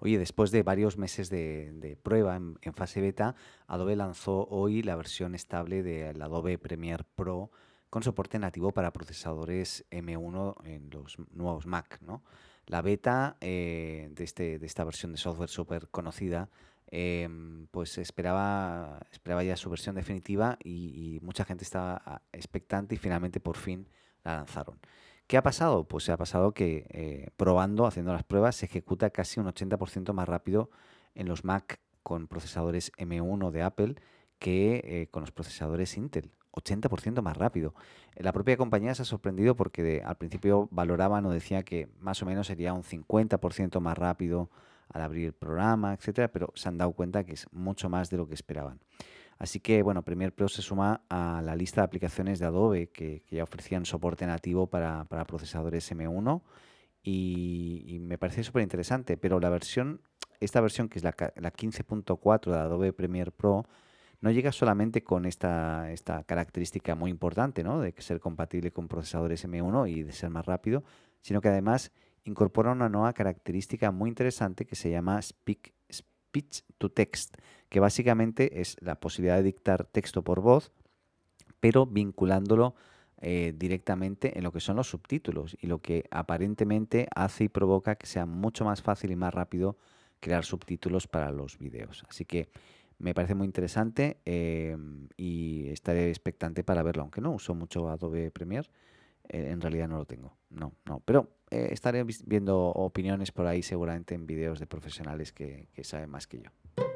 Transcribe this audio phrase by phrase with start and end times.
[0.00, 3.34] Oye, después de varios meses de, prueba en, fase beta,
[3.66, 7.50] Adobe lanzó hoy la versión estable del Adobe Premiere Pro
[7.90, 12.00] con soporte nativo para procesadores M1 en los nuevos Mac.
[12.02, 12.22] ¿no?
[12.66, 16.48] La beta eh, de, este, de esta versión de software súper conocida
[16.86, 23.40] em, pues esperaba, esperaba ya su versión definitiva y, mucha gente estaba expectante y finalmente
[23.40, 23.88] por fin
[24.22, 24.78] la lanzaron.
[25.28, 25.84] ¿Qué ha pasado?
[25.84, 30.14] Pues se ha pasado que eh, probando, haciendo las pruebas, se ejecuta casi un 80%
[30.14, 30.70] más rápido
[31.14, 33.96] en los Mac con procesadores M1 de Apple
[34.38, 36.30] que eh, con los procesadores Intel.
[36.52, 37.74] 80% más rápido.
[38.16, 42.26] La propia compañía se ha sorprendido porque al principio valoraban o decía que más o
[42.26, 44.50] menos sería un 50% más rápido
[44.88, 48.16] al abrir el programa, etcétera, pero se han dado cuenta que es mucho más de
[48.16, 48.80] lo que esperaban.
[49.38, 53.22] Así que, bueno, Premiere Pro se suma a la lista de aplicaciones de Adobe que,
[53.30, 56.42] ya ofrecían soporte nativo para, procesadores M1
[57.02, 60.00] y, me parece súper interesante, pero la versión,
[60.40, 63.64] esta versión que es la, la 15.4 de Adobe Premiere Pro,
[64.20, 67.80] no llega solamente con esta, esta característica muy importante, ¿no?
[67.80, 70.82] De ser compatible con procesadores M1 y de ser más rápido,
[71.20, 71.92] sino que además
[72.24, 75.72] incorpora una nueva característica muy interesante que se llama Speak
[76.28, 77.36] Speech to Text,
[77.68, 80.72] que básicamente es la posibilidad de dictar texto por voz,
[81.60, 82.74] pero vinculándolo
[83.20, 87.96] eh, directamente en lo que son los subtítulos y lo que aparentemente hace y provoca
[87.96, 89.76] que sea mucho más fácil y más rápido
[90.20, 92.04] crear subtítulos para los vídeos.
[92.08, 92.48] Así que
[92.98, 98.30] me parece muy interesante em, y estaré expectante para verlo, aunque no uso mucho Adobe
[98.30, 98.68] Premiere,
[99.28, 103.62] eh, en realidad no lo tengo, no, no, pero eh, estaré viendo opiniones por ahí
[103.62, 106.87] seguramente en vídeos de profesionales que saben más que yo.